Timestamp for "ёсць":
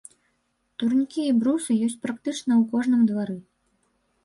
1.89-1.99